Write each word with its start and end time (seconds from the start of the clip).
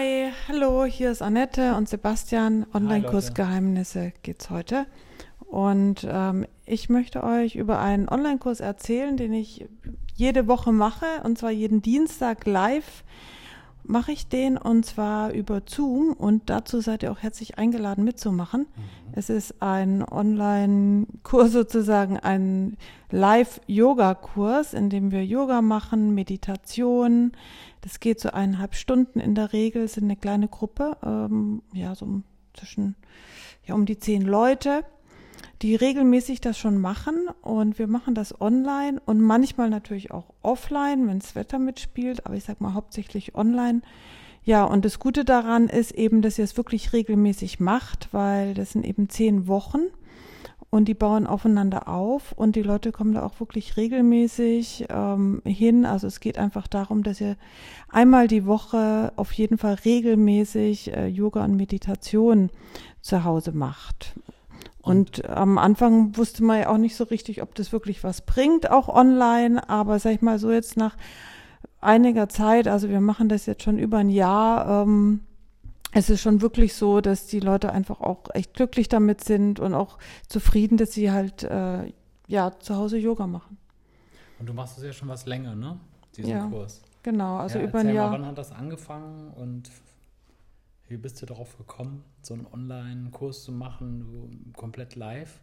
Hi, 0.00 0.32
hallo, 0.48 0.86
hier 0.86 1.10
ist 1.10 1.20
Annette 1.20 1.74
und 1.74 1.86
Sebastian. 1.86 2.64
Online-Kursgeheimnisse 2.72 4.14
geht's 4.22 4.48
heute. 4.48 4.86
Und 5.40 6.08
ähm, 6.10 6.46
ich 6.64 6.88
möchte 6.88 7.22
euch 7.22 7.54
über 7.54 7.80
einen 7.80 8.08
Online-Kurs 8.08 8.60
erzählen, 8.60 9.18
den 9.18 9.34
ich 9.34 9.68
jede 10.14 10.48
Woche 10.48 10.72
mache, 10.72 11.04
und 11.24 11.36
zwar 11.36 11.50
jeden 11.50 11.82
Dienstag 11.82 12.46
live 12.46 13.04
mache 13.84 14.12
ich 14.12 14.28
den 14.28 14.56
und 14.56 14.84
zwar 14.84 15.32
über 15.32 15.62
Zoom 15.66 16.12
und 16.12 16.48
dazu 16.50 16.80
seid 16.80 17.02
ihr 17.02 17.12
auch 17.12 17.18
herzlich 17.18 17.58
eingeladen 17.58 18.04
mitzumachen. 18.04 18.62
Mhm. 18.62 19.12
Es 19.12 19.30
ist 19.30 19.60
ein 19.62 20.02
Online-Kurs 20.02 21.52
sozusagen, 21.52 22.18
ein 22.18 22.76
Live-Yoga-Kurs, 23.10 24.74
in 24.74 24.90
dem 24.90 25.10
wir 25.10 25.24
Yoga 25.24 25.62
machen, 25.62 26.14
Meditation. 26.14 27.32
Das 27.80 28.00
geht 28.00 28.20
so 28.20 28.30
eineinhalb 28.30 28.74
Stunden 28.74 29.20
in 29.20 29.34
der 29.34 29.52
Regel, 29.52 29.88
sind 29.88 30.04
eine 30.04 30.16
kleine 30.16 30.48
Gruppe, 30.48 30.96
ähm, 31.02 31.62
ja, 31.72 31.94
so 31.94 32.22
zwischen, 32.54 32.94
ja, 33.64 33.74
um 33.74 33.86
die 33.86 33.98
zehn 33.98 34.22
Leute 34.22 34.84
die 35.62 35.74
regelmäßig 35.74 36.40
das 36.40 36.58
schon 36.58 36.78
machen 36.78 37.28
und 37.42 37.78
wir 37.78 37.86
machen 37.86 38.14
das 38.14 38.40
online 38.40 39.00
und 39.04 39.20
manchmal 39.20 39.68
natürlich 39.68 40.10
auch 40.10 40.32
offline, 40.42 41.06
wenn 41.06 41.18
das 41.18 41.34
Wetter 41.34 41.58
mitspielt, 41.58 42.24
aber 42.24 42.34
ich 42.34 42.44
sag 42.44 42.60
mal 42.60 42.74
hauptsächlich 42.74 43.34
online. 43.34 43.82
Ja, 44.42 44.64
und 44.64 44.86
das 44.86 44.98
Gute 44.98 45.24
daran 45.24 45.68
ist 45.68 45.92
eben, 45.92 46.22
dass 46.22 46.38
ihr 46.38 46.44
es 46.44 46.56
wirklich 46.56 46.94
regelmäßig 46.94 47.60
macht, 47.60 48.08
weil 48.12 48.54
das 48.54 48.70
sind 48.70 48.86
eben 48.86 49.10
zehn 49.10 49.48
Wochen 49.48 49.80
und 50.70 50.86
die 50.86 50.94
bauen 50.94 51.26
aufeinander 51.26 51.88
auf 51.88 52.32
und 52.32 52.56
die 52.56 52.62
Leute 52.62 52.90
kommen 52.90 53.12
da 53.12 53.24
auch 53.24 53.38
wirklich 53.40 53.76
regelmäßig 53.76 54.86
ähm, 54.88 55.42
hin. 55.44 55.84
Also 55.84 56.06
es 56.06 56.20
geht 56.20 56.38
einfach 56.38 56.68
darum, 56.68 57.02
dass 57.02 57.20
ihr 57.20 57.36
einmal 57.88 58.28
die 58.28 58.46
Woche 58.46 59.12
auf 59.16 59.32
jeden 59.32 59.58
Fall 59.58 59.74
regelmäßig 59.74 60.94
äh, 60.94 61.06
Yoga 61.08 61.44
und 61.44 61.56
Meditation 61.56 62.50
zu 63.02 63.24
Hause 63.24 63.52
macht. 63.52 64.14
Und 64.82 65.28
am 65.28 65.58
Anfang 65.58 66.16
wusste 66.16 66.42
man 66.42 66.60
ja 66.60 66.68
auch 66.70 66.78
nicht 66.78 66.96
so 66.96 67.04
richtig, 67.04 67.42
ob 67.42 67.54
das 67.54 67.72
wirklich 67.72 68.02
was 68.02 68.22
bringt, 68.22 68.70
auch 68.70 68.88
online. 68.88 69.68
Aber 69.68 69.98
sag 69.98 70.12
ich 70.12 70.22
mal 70.22 70.38
so 70.38 70.50
jetzt 70.50 70.76
nach 70.76 70.96
einiger 71.80 72.28
Zeit, 72.28 72.66
also 72.68 72.88
wir 72.88 73.00
machen 73.00 73.28
das 73.28 73.46
jetzt 73.46 73.62
schon 73.62 73.78
über 73.78 73.98
ein 73.98 74.10
Jahr, 74.10 74.82
ähm, 74.82 75.20
es 75.92 76.08
ist 76.08 76.20
schon 76.20 76.40
wirklich 76.40 76.74
so, 76.74 77.00
dass 77.00 77.26
die 77.26 77.40
Leute 77.40 77.72
einfach 77.72 78.00
auch 78.00 78.24
echt 78.32 78.54
glücklich 78.54 78.88
damit 78.88 79.24
sind 79.24 79.58
und 79.58 79.74
auch 79.74 79.98
zufrieden, 80.28 80.76
dass 80.76 80.92
sie 80.92 81.10
halt 81.10 81.42
äh, 81.42 81.92
ja 82.28 82.52
zu 82.60 82.76
Hause 82.76 82.96
Yoga 82.96 83.26
machen. 83.26 83.58
Und 84.38 84.48
du 84.48 84.54
machst 84.54 84.78
es 84.78 84.84
ja 84.84 84.92
schon 84.92 85.08
was 85.08 85.26
länger, 85.26 85.54
ne? 85.54 85.78
Diesen 86.16 86.30
ja, 86.30 86.46
Kurs. 86.46 86.80
Genau, 87.02 87.38
also 87.38 87.58
ja, 87.58 87.64
über 87.64 87.80
ein 87.80 87.92
Jahr. 87.92 88.10
Mal, 88.10 88.20
wann 88.20 88.26
hat 88.26 88.38
das 88.38 88.52
angefangen 88.52 89.32
und 89.34 89.70
wie 90.90 90.96
bist 90.96 91.22
du 91.22 91.26
darauf 91.26 91.56
gekommen, 91.56 92.02
so 92.20 92.34
einen 92.34 92.46
Online-Kurs 92.52 93.44
zu 93.44 93.52
machen, 93.52 94.52
komplett 94.56 94.96
live? 94.96 95.40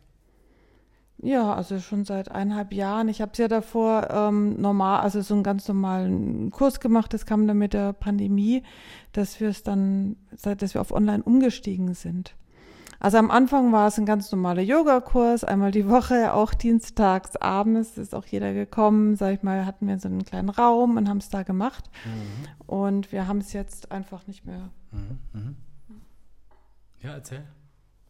Ja, 1.20 1.56
also 1.56 1.80
schon 1.80 2.04
seit 2.04 2.30
eineinhalb 2.30 2.74
Jahren. 2.74 3.08
Ich 3.08 3.22
habe 3.22 3.32
es 3.32 3.40
ja 3.40 3.48
davor 3.48 4.10
ähm, 4.12 4.62
normal, 4.62 5.00
also 5.02 5.22
so 5.22 5.34
einen 5.34 5.44
ganz 5.44 5.68
normalen 5.68 6.52
Kurs 6.52 6.80
gemacht. 6.80 7.14
Das 7.14 7.26
kam 7.26 7.48
dann 7.48 7.58
mit 7.58 7.74
der 7.74 7.94
Pandemie, 7.94 8.62
dass 9.14 9.40
wir 9.40 9.50
es 9.50 9.64
dann, 9.64 10.18
dass 10.44 10.74
wir 10.76 10.82
auf 10.82 10.92
Online 10.92 11.24
umgestiegen 11.24 11.96
sind. 11.96 12.36
Also 13.00 13.18
am 13.18 13.30
Anfang 13.30 13.72
war 13.72 13.88
es 13.88 13.98
ein 13.98 14.06
ganz 14.06 14.32
normaler 14.32 14.62
Yogakurs, 14.62 15.44
einmal 15.44 15.72
die 15.72 15.88
Woche, 15.88 16.34
auch 16.34 16.54
dienstags 16.54 17.36
abends 17.36 17.98
ist 17.98 18.16
auch 18.16 18.26
jeder 18.26 18.54
gekommen. 18.54 19.16
Sag 19.16 19.34
ich 19.36 19.44
mal, 19.44 19.66
hatten 19.66 19.88
wir 19.88 20.00
so 20.00 20.08
einen 20.08 20.26
kleinen 20.26 20.50
Raum 20.50 20.98
und 20.98 21.08
haben 21.08 21.18
es 21.18 21.30
da 21.30 21.44
gemacht. 21.44 21.90
Mhm. 22.06 22.66
Und 22.66 23.12
wir 23.12 23.28
haben 23.28 23.40
es 23.40 23.54
jetzt 23.54 23.92
einfach 23.92 24.26
nicht 24.28 24.46
mehr. 24.46 24.70
Mhm, 24.92 25.20
mhm. 25.34 25.56
Ja, 27.02 27.14
erzähl. 27.14 27.44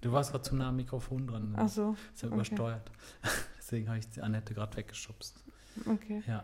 Du 0.01 0.11
warst 0.11 0.31
gerade 0.31 0.43
zu 0.43 0.55
nah 0.55 0.69
am 0.69 0.77
Mikrofon 0.77 1.27
dran. 1.27 1.53
Ach 1.57 1.67
so. 1.67 1.95
Ist 2.13 2.21
ja 2.21 2.27
okay. 2.27 2.35
übersteuert. 2.35 2.91
Deswegen 3.57 3.87
habe 3.89 3.99
ich 3.99 4.09
die 4.09 4.21
Annette 4.21 4.53
gerade 4.53 4.77
weggeschubst. 4.77 5.43
Okay. 5.85 6.23
Ja. 6.27 6.43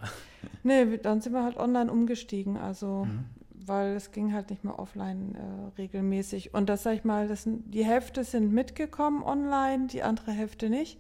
Nee, 0.64 0.98
dann 0.98 1.22
sind 1.22 1.34
wir 1.34 1.44
halt 1.44 1.58
online 1.58 1.92
umgestiegen. 1.92 2.58
Also 2.58 3.06
mhm 3.06 3.26
weil 3.66 3.96
es 3.96 4.12
ging 4.12 4.34
halt 4.34 4.50
nicht 4.50 4.64
mehr 4.64 4.80
offline 4.80 5.36
äh, 5.36 5.78
regelmäßig. 5.78 6.54
Und 6.54 6.70
das 6.70 6.84
sag 6.84 6.94
ich 6.94 7.04
mal, 7.04 7.28
das 7.28 7.44
die 7.46 7.86
Hälfte 7.86 8.24
sind 8.24 8.52
mitgekommen 8.52 9.24
online, 9.24 9.88
die 9.88 10.04
andere 10.04 10.32
Hälfte 10.32 10.70
nicht, 10.70 11.00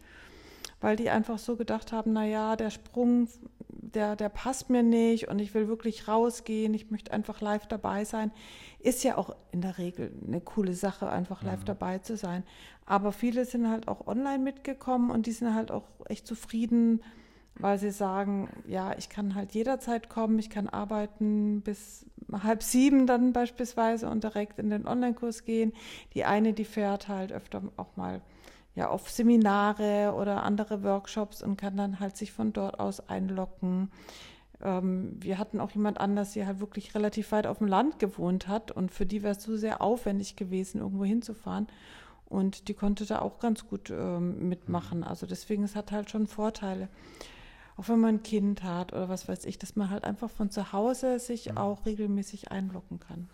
weil 0.81 0.95
die 0.95 1.09
einfach 1.09 1.39
so 1.39 1.55
gedacht 1.55 1.91
haben, 1.91 2.13
na 2.13 2.25
ja, 2.25 2.55
der 2.55 2.69
Sprung, 2.69 3.27
der, 3.69 4.15
der 4.15 4.29
passt 4.29 4.69
mir 4.69 4.83
nicht 4.83 5.27
und 5.27 5.39
ich 5.39 5.53
will 5.53 5.67
wirklich 5.67 6.07
rausgehen, 6.07 6.73
ich 6.73 6.91
möchte 6.91 7.11
einfach 7.13 7.41
live 7.41 7.67
dabei 7.67 8.05
sein. 8.05 8.31
Ist 8.79 9.03
ja 9.03 9.17
auch 9.17 9.35
in 9.51 9.61
der 9.61 9.77
Regel 9.77 10.11
eine 10.25 10.41
coole 10.41 10.73
Sache, 10.73 11.09
einfach 11.09 11.43
live 11.43 11.61
mhm. 11.61 11.65
dabei 11.65 11.99
zu 11.99 12.17
sein. 12.17 12.43
Aber 12.85 13.11
viele 13.11 13.45
sind 13.45 13.69
halt 13.69 13.87
auch 13.87 14.07
online 14.07 14.43
mitgekommen 14.43 15.09
und 15.09 15.25
die 15.25 15.31
sind 15.31 15.53
halt 15.53 15.71
auch 15.71 15.87
echt 16.07 16.27
zufrieden, 16.27 17.01
weil 17.55 17.77
sie 17.77 17.91
sagen, 17.91 18.49
ja, 18.67 18.97
ich 18.97 19.09
kann 19.09 19.35
halt 19.35 19.53
jederzeit 19.53 20.09
kommen, 20.09 20.39
ich 20.39 20.49
kann 20.49 20.67
arbeiten 20.67 21.61
bis 21.61 22.05
halb 22.41 22.63
sieben 22.63 23.05
dann 23.05 23.33
beispielsweise 23.33 24.09
und 24.09 24.23
direkt 24.23 24.57
in 24.57 24.69
den 24.69 24.87
Online-Kurs 24.87 25.45
gehen. 25.45 25.73
Die 26.13 26.25
eine, 26.25 26.53
die 26.53 26.65
fährt 26.65 27.07
halt 27.07 27.31
öfter 27.31 27.61
auch 27.77 27.95
mal 27.95 28.21
ja 28.75 28.89
auf 28.89 29.09
Seminare 29.09 30.13
oder 30.15 30.43
andere 30.43 30.83
Workshops 30.83 31.43
und 31.43 31.57
kann 31.57 31.77
dann 31.77 31.99
halt 31.99 32.17
sich 32.17 32.31
von 32.31 32.53
dort 32.53 32.79
aus 32.79 33.07
einloggen. 33.07 33.91
Ähm, 34.61 35.15
wir 35.19 35.37
hatten 35.37 35.59
auch 35.59 35.71
jemand 35.71 35.99
anders, 35.99 36.33
die 36.33 36.45
halt 36.45 36.59
wirklich 36.59 36.95
relativ 36.95 37.31
weit 37.31 37.45
auf 37.45 37.59
dem 37.59 37.67
Land 37.67 37.99
gewohnt 37.99 38.47
hat 38.47 38.71
und 38.71 38.91
für 38.91 39.05
die 39.05 39.21
wäre 39.21 39.35
es 39.35 39.43
so 39.43 39.57
sehr 39.57 39.81
aufwendig 39.81 40.35
gewesen, 40.35 40.81
irgendwo 40.81 41.05
hinzufahren. 41.05 41.67
Und 42.25 42.67
die 42.67 42.73
konnte 42.73 43.05
da 43.05 43.19
auch 43.19 43.37
ganz 43.37 43.67
gut 43.67 43.91
ähm, 43.91 44.49
mitmachen. 44.49 45.03
Also 45.03 45.27
deswegen, 45.27 45.63
es 45.63 45.75
hat 45.75 45.91
halt 45.91 46.09
schon 46.09 46.25
Vorteile 46.25 46.89
auch 47.77 47.89
wenn 47.89 47.99
man 47.99 48.15
ein 48.15 48.23
Kind 48.23 48.63
hat 48.63 48.93
oder 48.93 49.09
was 49.09 49.27
weiß 49.27 49.45
ich, 49.45 49.57
dass 49.57 49.75
man 49.75 49.89
halt 49.89 50.03
einfach 50.03 50.29
von 50.29 50.49
zu 50.49 50.73
Hause 50.73 51.19
sich 51.19 51.51
mhm. 51.51 51.57
auch 51.57 51.85
regelmäßig 51.85 52.51
einloggen 52.51 52.99
kann. 52.99 53.29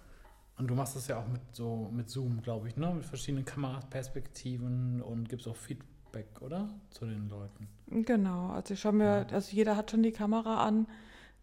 Und 0.58 0.68
du 0.68 0.76
machst 0.76 0.96
das 0.96 1.08
ja 1.08 1.20
auch 1.20 1.28
mit 1.28 1.42
so 1.54 1.90
mit 1.92 2.10
Zoom, 2.10 2.42
glaube 2.42 2.68
ich, 2.68 2.76
ne? 2.76 2.94
Mit 2.94 3.06
verschiedenen 3.06 3.46
Kameraperspektiven 3.46 5.02
und 5.02 5.30
gibst 5.30 5.48
auch 5.48 5.56
Feedback, 5.56 6.42
oder? 6.42 6.70
Zu 6.90 7.06
den 7.06 7.30
Leuten. 7.30 7.68
Genau, 7.88 8.50
also 8.50 8.74
ich 8.74 8.80
schaue 8.82 8.92
mir, 8.92 9.26
ja. 9.30 9.34
also 9.34 9.56
jeder 9.56 9.78
hat 9.78 9.92
schon 9.92 10.04
die 10.04 10.12
Kamera 10.12 10.66
an. 10.66 10.88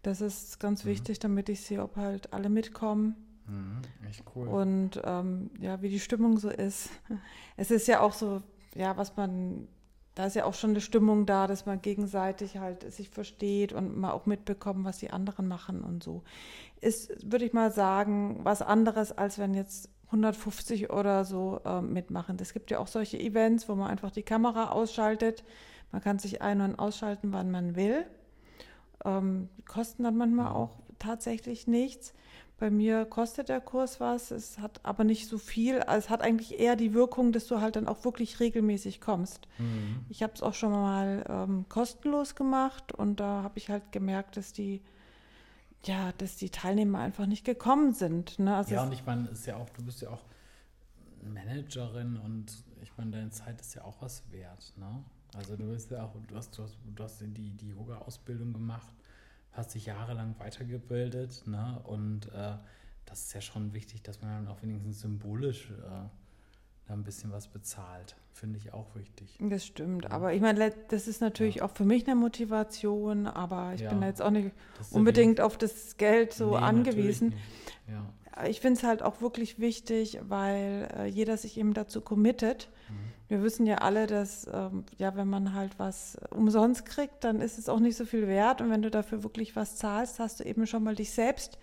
Das 0.03 0.21
ist 0.21 0.61
ganz 0.61 0.85
mhm. 0.85 0.91
wichtig, 0.91 1.19
damit 1.19 1.49
ich 1.49 1.63
sehe, 1.63 1.83
ob 1.83 1.97
halt 1.97 2.33
alle 2.35 2.51
mitkommen. 2.51 3.17
Mhm, 3.47 3.81
echt 4.09 4.23
cool. 4.35 4.49
Und 4.49 5.01
ähm, 5.03 5.51
ja, 5.61 5.81
wie 5.81 5.89
die 5.89 6.01
Stimmung 6.01 6.39
so 6.39 6.51
ist. 6.51 6.91
Es 7.57 7.71
ist 7.71 7.89
ja 7.89 8.01
auch 8.01 8.13
so, 8.13 8.43
ja, 8.75 8.99
was 8.99 9.17
man 9.17 9.67
da 10.17 10.25
ist 10.25 10.35
ja 10.35 10.47
auch 10.47 10.55
schon 10.55 10.71
eine 10.71 10.81
Stimmung 10.81 11.27
da, 11.27 11.47
dass 11.47 11.67
man 11.67 11.83
gegenseitig 11.83 12.57
halt 12.57 12.91
sich 12.91 13.11
versteht 13.11 13.75
und 13.75 13.99
mal 13.99 14.13
auch 14.13 14.25
mitbekommt, 14.25 14.87
was 14.87 14.97
die 14.97 15.11
anderen 15.11 15.47
machen 15.47 15.83
und 15.83 16.03
so. 16.03 16.23
Ist, 16.81 17.31
würde 17.31 17.45
ich 17.45 17.53
mal 17.53 17.71
sagen, 17.71 18.41
was 18.43 18.63
anderes, 18.63 19.13
als 19.13 19.39
wenn 19.39 19.53
jetzt 19.53 19.91
150 20.07 20.91
oder 20.91 21.27
so 21.27 21.61
äh, 21.67 21.83
mitmachen. 21.83 22.39
Es 22.41 22.55
gibt 22.55 22.71
ja 22.71 22.79
auch 22.79 22.87
solche 22.87 23.21
Events, 23.21 23.69
wo 23.69 23.75
man 23.75 23.91
einfach 23.91 24.11
die 24.11 24.23
Kamera 24.23 24.71
ausschaltet. 24.71 25.45
Man 25.93 26.01
kann 26.01 26.19
sich 26.19 26.41
ein- 26.41 26.63
und 26.63 26.79
ausschalten, 26.79 27.35
wann 27.35 27.51
man 27.51 27.77
will. 27.77 28.07
Ähm, 29.05 29.51
kosten 29.67 30.05
dann 30.05 30.17
manchmal 30.17 30.51
auch 30.51 30.79
tatsächlich 30.99 31.67
nichts. 31.67 32.15
Bei 32.59 32.71
mir 32.71 33.05
kostet 33.05 33.51
der 33.51 33.61
Kurs 33.61 34.01
was, 34.01 34.31
es 34.31 34.59
hat 34.59 34.81
aber 34.83 35.05
nicht 35.05 35.29
so 35.29 35.37
viel. 35.37 35.85
Es 35.89 36.09
hat 36.09 36.23
eigentlich 36.23 36.59
eher 36.59 36.75
die 36.75 36.95
Wirkung, 36.95 37.33
dass 37.33 37.47
du 37.49 37.61
halt 37.61 37.77
dann 37.77 37.87
auch 37.87 38.05
wirklich 38.05 38.41
regelmäßig 38.41 39.03
kommst. 39.03 39.47
Mhm. 39.59 40.07
Ich 40.09 40.23
habe 40.23 40.33
es 40.35 40.43
auch 40.43 40.55
schon 40.55 40.73
mal 40.73 41.25
ähm, 41.29 41.67
kostenlos 41.69 42.35
gemacht 42.35 42.93
und 42.93 43.21
da 43.21 43.43
habe 43.43 43.59
ich 43.59 43.69
halt 43.69 43.93
gemerkt, 43.93 44.39
dass 44.39 44.55
die 44.55 44.81
ja, 45.85 46.13
dass 46.19 46.37
die 46.37 46.51
Teilnehmer 46.51 46.99
einfach 46.99 47.27
nicht 47.27 47.45
gekommen 47.45 47.93
sind. 47.93 48.39
Ne? 48.39 48.57
Also 48.57 48.75
ja, 48.75 48.83
und 48.83 48.93
ich 48.93 49.05
meine, 49.05 49.29
ist 49.29 49.47
ja 49.47 49.57
auch, 49.57 49.69
du 49.71 49.85
bist 49.85 50.01
ja 50.01 50.11
auch 50.11 50.25
Managerin 51.23 52.17
und 52.17 52.65
ich 52.83 52.97
meine, 52.97 53.13
deine 53.13 53.31
Zeit 53.31 53.61
ist 53.61 53.75
ja 53.75 53.85
auch 53.85 54.01
was 54.01 54.23
wert. 54.33 54.73
Ne? 54.77 55.05
Also 55.37 55.57
du 55.57 55.71
bist 55.71 55.91
ja 55.91 56.05
auch, 56.05 56.17
du 56.27 56.35
hast, 56.35 56.57
du 56.59 56.63
hast, 56.63 56.77
du 56.85 57.05
hast 57.05 57.21
die, 57.21 57.51
die 57.51 57.69
Yoga-Ausbildung 57.69 58.53
gemacht 58.53 58.93
hast 59.57 59.75
dich 59.75 59.87
jahrelang 59.87 60.35
weitergebildet, 60.39 61.47
ne? 61.47 61.81
Und 61.85 62.27
äh, 62.33 62.55
das 63.05 63.23
ist 63.27 63.35
ja 63.35 63.41
schon 63.41 63.73
wichtig, 63.73 64.03
dass 64.03 64.21
man 64.21 64.31
dann 64.31 64.49
auch 64.49 64.63
wenigstens 64.63 65.01
symbolisch 65.01 65.71
äh, 65.71 66.93
ein 66.93 67.03
bisschen 67.03 67.33
was 67.33 67.49
bezahlt. 67.49 68.17
Finde 68.33 68.59
ich 68.59 68.73
auch 68.73 68.95
wichtig. 68.95 69.39
Das 69.41 69.65
stimmt. 69.65 70.05
Ja. 70.05 70.11
Aber 70.11 70.35
ich 70.35 70.41
meine, 70.41 70.73
das 70.89 71.09
ist 71.09 71.21
natürlich 71.21 71.57
ja. 71.57 71.65
auch 71.65 71.71
für 71.71 71.85
mich 71.85 72.07
eine 72.07 72.17
Motivation, 72.17 73.27
aber 73.27 73.73
ich 73.75 73.81
ja. 73.81 73.91
bin 73.91 74.03
jetzt 74.03 74.21
auch 74.21 74.31
nicht 74.31 74.53
unbedingt 74.91 75.41
auf 75.41 75.57
das 75.57 75.97
Geld 75.97 76.35
so 76.35 76.51
nee, 76.51 76.57
angewiesen. 76.57 77.35
Ich 78.47 78.61
finde 78.61 78.79
es 78.79 78.85
halt 78.85 79.03
auch 79.03 79.23
wirklich 79.23 79.59
wichtig, 79.59 80.19
weil 80.23 80.89
äh, 80.95 81.07
jeder 81.07 81.39
sich 81.39 81.57
eben 81.57 81.73
dazu 81.73 82.03
committet. 82.03 82.69
Mhm 82.91 83.16
wir 83.29 83.43
wissen 83.43 83.67
ja 83.67 83.79
alle, 83.79 84.07
dass 84.07 84.47
ähm, 84.53 84.85
ja, 84.99 85.17
wenn 85.17 85.29
man 85.29 85.53
halt 85.53 85.79
was 85.79 86.17
umsonst 86.31 86.87
kriegt, 86.87 87.25
dann 87.25 87.41
ist 87.41 87.59
es 87.59 87.69
auch 87.69 87.81
nicht 87.81 87.97
so 87.97 88.05
viel 88.05 88.29
wert. 88.29 88.61
Und 88.61 88.71
wenn 88.71 88.83
du 88.83 88.91
dafür 88.91 89.23
wirklich 89.23 89.57
was 89.57 89.77
zahlst, 89.77 90.21
hast 90.21 90.41
du 90.41 90.45
eben 90.45 90.67
schon 90.67 90.85
mal 90.85 90.95
dich 90.95 91.11
selbst 91.11 91.59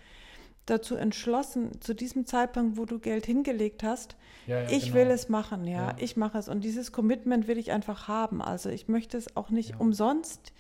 dazu 0.65 0.95
entschlossen, 0.95 1.81
zu 1.81 1.93
diesem 1.93 2.25
Zeitpunkt, 2.25 2.77
wo 2.77 2.85
du 2.85 2.99
Geld 2.99 3.25
hingelegt 3.25 3.83
hast, 3.83 4.15
ja, 4.47 4.61
ja, 4.61 4.69
ich 4.69 4.85
genau. 4.85 4.95
will 4.95 5.07
es 5.07 5.29
machen, 5.29 5.65
ja, 5.65 5.89
ja, 5.89 5.95
ich 5.99 6.17
mache 6.17 6.37
es. 6.37 6.49
Und 6.49 6.63
dieses 6.63 6.91
Commitment 6.91 7.47
will 7.47 7.57
ich 7.57 7.71
einfach 7.71 8.07
haben. 8.07 8.41
Also 8.41 8.69
ich 8.69 8.87
möchte 8.87 9.17
es 9.17 9.35
auch 9.37 9.49
nicht 9.49 9.79
umsonst 9.79 10.51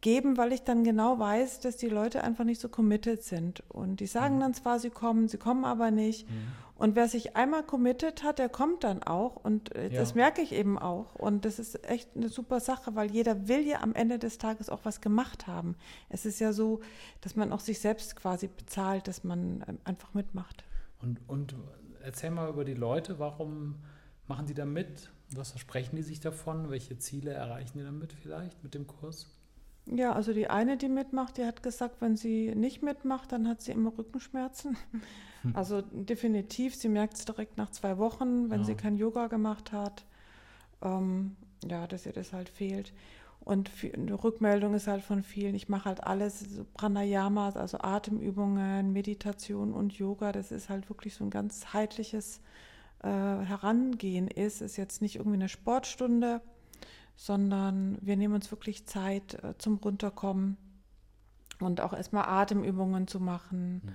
geben, 0.00 0.36
weil 0.36 0.52
ich 0.52 0.62
dann 0.62 0.84
genau 0.84 1.18
weiß, 1.18 1.60
dass 1.60 1.76
die 1.76 1.88
Leute 1.88 2.22
einfach 2.22 2.44
nicht 2.44 2.60
so 2.60 2.68
committed 2.68 3.22
sind. 3.22 3.62
Und 3.68 4.00
die 4.00 4.06
sagen 4.06 4.36
mhm. 4.36 4.40
dann 4.40 4.54
zwar, 4.54 4.78
sie 4.78 4.90
kommen, 4.90 5.28
sie 5.28 5.38
kommen 5.38 5.64
aber 5.64 5.90
nicht. 5.90 6.28
Mhm. 6.28 6.52
Und 6.78 6.94
wer 6.94 7.08
sich 7.08 7.34
einmal 7.34 7.64
committed 7.64 8.22
hat, 8.22 8.38
der 8.38 8.48
kommt 8.48 8.84
dann 8.84 9.02
auch. 9.02 9.36
Und 9.36 9.74
äh, 9.74 9.88
ja. 9.88 9.98
das 9.98 10.14
merke 10.14 10.40
ich 10.40 10.52
eben 10.52 10.78
auch. 10.78 11.16
Und 11.16 11.44
das 11.44 11.58
ist 11.58 11.84
echt 11.84 12.16
eine 12.16 12.28
super 12.28 12.60
Sache, 12.60 12.94
weil 12.94 13.10
jeder 13.10 13.48
will 13.48 13.66
ja 13.66 13.80
am 13.80 13.94
Ende 13.94 14.20
des 14.20 14.38
Tages 14.38 14.70
auch 14.70 14.84
was 14.84 15.00
gemacht 15.00 15.48
haben. 15.48 15.74
Es 16.08 16.24
ist 16.24 16.38
ja 16.38 16.52
so, 16.52 16.80
dass 17.20 17.34
man 17.34 17.52
auch 17.52 17.60
sich 17.60 17.80
selbst 17.80 18.14
quasi 18.14 18.46
bezahlt, 18.46 19.08
dass 19.08 19.24
man 19.24 19.64
ähm, 19.66 19.78
einfach 19.82 20.14
mitmacht. 20.14 20.64
Und, 21.02 21.20
und 21.26 21.56
erzähl 22.00 22.30
mal 22.30 22.48
über 22.48 22.64
die 22.64 22.74
Leute, 22.74 23.18
warum 23.18 23.74
machen 24.28 24.46
die 24.46 24.54
da 24.54 24.64
mit? 24.64 25.10
Was 25.30 25.50
versprechen 25.50 25.96
die 25.96 26.02
sich 26.02 26.20
davon? 26.20 26.70
Welche 26.70 26.96
Ziele 26.98 27.32
erreichen 27.32 27.78
die 27.78 27.84
damit 27.84 28.12
vielleicht 28.12 28.62
mit 28.62 28.74
dem 28.74 28.86
Kurs? 28.86 29.26
Ja, 29.90 30.12
also 30.12 30.32
die 30.32 30.48
eine, 30.48 30.76
die 30.76 30.88
mitmacht, 30.88 31.38
die 31.38 31.44
hat 31.44 31.62
gesagt, 31.62 32.00
wenn 32.00 32.16
sie 32.16 32.54
nicht 32.54 32.82
mitmacht, 32.82 33.32
dann 33.32 33.48
hat 33.48 33.62
sie 33.62 33.72
immer 33.72 33.92
Rückenschmerzen. 33.96 34.76
Hm. 34.92 35.02
Also 35.54 35.82
definitiv, 35.92 36.74
sie 36.74 36.88
merkt 36.88 37.14
es 37.14 37.24
direkt 37.24 37.58
nach 37.58 37.70
zwei 37.70 37.96
Wochen, 37.96 38.50
wenn 38.50 38.62
ja. 38.62 38.66
sie 38.66 38.74
kein 38.74 38.96
Yoga 38.96 39.28
gemacht 39.28 39.70
hat, 39.70 40.04
ähm, 40.82 41.36
ja, 41.64 41.86
dass 41.86 42.06
ihr 42.06 42.12
das 42.12 42.32
halt 42.32 42.48
fehlt. 42.48 42.92
Und 43.40 43.70
eine 43.94 44.22
Rückmeldung 44.22 44.74
ist 44.74 44.88
halt 44.88 45.02
von 45.02 45.22
vielen, 45.22 45.54
ich 45.54 45.68
mache 45.68 45.86
halt 45.86 46.02
alles, 46.02 46.40
so 46.40 46.66
Pranayamas, 46.74 47.56
also 47.56 47.78
Atemübungen, 47.78 48.92
Meditation 48.92 49.72
und 49.72 49.92
Yoga, 49.92 50.32
das 50.32 50.50
ist 50.50 50.68
halt 50.68 50.90
wirklich 50.90 51.14
so 51.14 51.22
ein 51.22 51.30
ganzheitliches 51.30 52.40
äh, 53.02 53.08
Herangehen 53.08 54.28
ist. 54.28 54.60
Ist 54.60 54.76
jetzt 54.76 55.00
nicht 55.00 55.16
irgendwie 55.16 55.36
eine 55.36 55.48
Sportstunde, 55.48 56.42
sondern 57.18 57.98
wir 58.00 58.16
nehmen 58.16 58.34
uns 58.34 58.52
wirklich 58.52 58.86
Zeit 58.86 59.42
äh, 59.42 59.58
zum 59.58 59.78
Runterkommen 59.78 60.56
und 61.58 61.80
auch 61.80 61.92
erstmal 61.92 62.26
Atemübungen 62.26 63.08
zu 63.08 63.18
machen. 63.18 63.82
Mhm. 63.84 63.92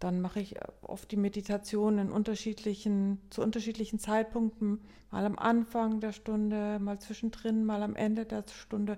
Dann 0.00 0.22
mache 0.22 0.40
ich 0.40 0.56
äh, 0.56 0.60
oft 0.80 1.10
die 1.10 1.18
Meditation 1.18 1.98
in 1.98 2.10
unterschiedlichen, 2.10 3.20
zu 3.28 3.42
unterschiedlichen 3.42 3.98
Zeitpunkten, 3.98 4.80
mal 5.10 5.26
am 5.26 5.38
Anfang 5.38 6.00
der 6.00 6.12
Stunde, 6.12 6.78
mal 6.78 6.98
zwischendrin, 6.98 7.66
mal 7.66 7.82
am 7.82 7.96
Ende 7.96 8.24
der 8.24 8.44
Stunde. 8.48 8.96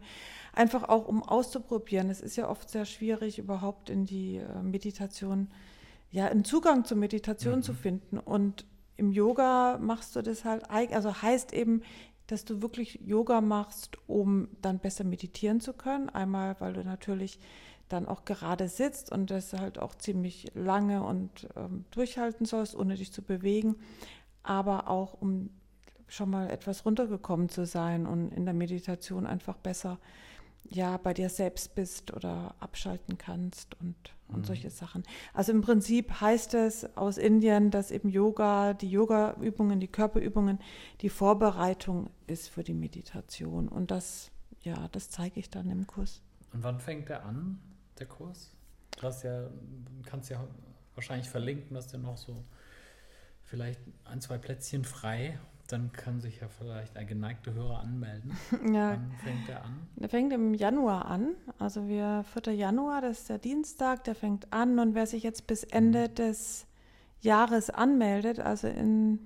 Einfach 0.52 0.88
auch, 0.88 1.08
um 1.08 1.24
auszuprobieren. 1.24 2.08
Es 2.08 2.20
ist 2.20 2.36
ja 2.36 2.48
oft 2.48 2.70
sehr 2.70 2.84
schwierig, 2.84 3.40
überhaupt 3.40 3.90
in 3.90 4.06
die 4.06 4.36
äh, 4.36 4.62
Meditation, 4.62 5.48
ja, 6.12 6.26
einen 6.26 6.44
Zugang 6.44 6.84
zur 6.84 6.98
Meditation 6.98 7.56
mhm. 7.56 7.62
zu 7.64 7.74
finden. 7.74 8.18
Und 8.20 8.64
im 8.96 9.10
Yoga 9.10 9.76
machst 9.78 10.14
du 10.14 10.22
das 10.22 10.44
halt, 10.44 10.70
also 10.70 11.20
heißt 11.20 11.52
eben, 11.52 11.82
dass 12.26 12.44
du 12.44 12.62
wirklich 12.62 13.00
Yoga 13.04 13.40
machst, 13.40 13.98
um 14.06 14.48
dann 14.62 14.78
besser 14.78 15.04
meditieren 15.04 15.60
zu 15.60 15.72
können. 15.72 16.08
Einmal, 16.08 16.56
weil 16.58 16.72
du 16.72 16.84
natürlich 16.84 17.38
dann 17.88 18.06
auch 18.06 18.24
gerade 18.24 18.68
sitzt 18.68 19.12
und 19.12 19.30
das 19.30 19.52
halt 19.52 19.78
auch 19.78 19.94
ziemlich 19.94 20.50
lange 20.54 21.04
und 21.04 21.48
ähm, 21.56 21.84
durchhalten 21.92 22.44
sollst, 22.44 22.74
ohne 22.74 22.96
dich 22.96 23.12
zu 23.12 23.22
bewegen, 23.22 23.76
aber 24.42 24.88
auch 24.88 25.14
um 25.20 25.50
schon 26.08 26.30
mal 26.30 26.50
etwas 26.50 26.84
runtergekommen 26.84 27.48
zu 27.48 27.66
sein 27.66 28.06
und 28.06 28.32
in 28.32 28.44
der 28.44 28.54
Meditation 28.54 29.26
einfach 29.26 29.56
besser 29.56 29.98
ja 30.70 30.96
bei 30.96 31.14
dir 31.14 31.28
selbst 31.28 31.74
bist 31.74 32.12
oder 32.12 32.54
abschalten 32.60 33.18
kannst 33.18 33.78
und, 33.80 33.96
und 34.28 34.40
mhm. 34.40 34.44
solche 34.44 34.70
Sachen. 34.70 35.02
Also 35.34 35.52
im 35.52 35.60
Prinzip 35.60 36.20
heißt 36.20 36.54
es 36.54 36.96
aus 36.96 37.18
Indien, 37.18 37.70
dass 37.70 37.90
eben 37.90 38.08
Yoga, 38.08 38.74
die 38.74 38.90
Yoga-Übungen, 38.90 39.80
die 39.80 39.88
Körperübungen, 39.88 40.58
die 41.00 41.08
Vorbereitung 41.08 42.10
ist 42.26 42.48
für 42.48 42.64
die 42.64 42.74
Meditation. 42.74 43.68
Und 43.68 43.90
das, 43.90 44.30
ja, 44.62 44.88
das 44.92 45.10
zeige 45.10 45.40
ich 45.40 45.50
dann 45.50 45.70
im 45.70 45.86
Kurs. 45.86 46.22
Und 46.52 46.62
wann 46.62 46.80
fängt 46.80 47.08
der 47.08 47.24
an, 47.24 47.58
der 47.98 48.06
Kurs? 48.06 48.52
Du 48.98 49.02
hast 49.02 49.22
ja, 49.22 49.50
kannst 50.04 50.30
ja 50.30 50.46
wahrscheinlich 50.94 51.28
verlinken, 51.28 51.74
dass 51.74 51.88
der 51.88 52.00
noch 52.00 52.16
so 52.16 52.44
vielleicht 53.44 53.80
ein, 54.04 54.20
zwei 54.20 54.38
Plätzchen 54.38 54.84
frei 54.84 55.38
dann 55.66 55.92
kann 55.92 56.20
sich 56.20 56.40
ja 56.40 56.48
vielleicht 56.48 56.96
ein 56.96 57.06
geneigter 57.06 57.52
Hörer 57.52 57.80
anmelden. 57.80 58.36
Ja. 58.72 58.92
Wann 58.92 59.12
fängt 59.22 59.48
der 59.48 59.64
an? 59.64 59.86
Der 59.96 60.08
fängt 60.08 60.32
im 60.32 60.54
Januar 60.54 61.06
an. 61.06 61.34
Also 61.58 61.88
wir 61.88 62.24
4. 62.24 62.54
Januar, 62.54 63.00
das 63.00 63.20
ist 63.20 63.28
der 63.28 63.38
Dienstag, 63.38 64.04
der 64.04 64.14
fängt 64.14 64.52
an. 64.52 64.78
Und 64.78 64.94
wer 64.94 65.06
sich 65.06 65.22
jetzt 65.22 65.46
bis 65.46 65.64
Ende 65.64 66.08
mhm. 66.08 66.14
des 66.14 66.66
Jahres 67.20 67.70
anmeldet, 67.70 68.40
also 68.40 68.68
in 68.68 69.18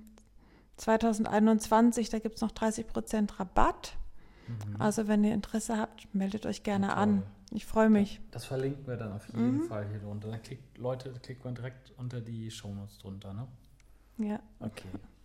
2021, 0.77 2.09
da 2.09 2.19
gibt 2.19 2.35
es 2.35 2.41
noch 2.41 2.51
30 2.51 2.87
Prozent 2.87 3.39
Rabatt. 3.39 3.97
Mhm. 4.47 4.81
Also 4.81 5.07
wenn 5.07 5.23
ihr 5.23 5.33
Interesse 5.33 5.77
habt, 5.77 6.13
meldet 6.13 6.45
euch 6.45 6.63
gerne 6.63 6.87
okay. 6.87 6.99
an. 6.99 7.23
Ich 7.53 7.65
freue 7.65 7.89
mich. 7.89 8.21
Das 8.31 8.45
verlinken 8.45 8.87
wir 8.87 8.95
dann 8.95 9.11
auf 9.11 9.27
jeden 9.27 9.57
mhm. 9.57 9.63
Fall 9.63 9.87
hier 9.89 9.99
drunter. 9.99 10.29
Dann 10.29 10.41
klickt, 10.41 10.77
Leute, 10.77 11.11
klickt 11.21 11.43
man 11.43 11.55
direkt 11.55 11.91
unter 11.97 12.21
die 12.21 12.49
Shownotes 12.49 12.97
drunter, 12.99 13.33
ne? 13.33 13.47
Ja. 14.17 14.39
Okay. 14.59 14.87